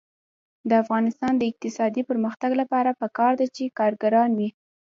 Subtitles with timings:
[0.69, 4.49] د افغانستان د اقتصادي پرمختګ لپاره پکار ده چې کارګران وي.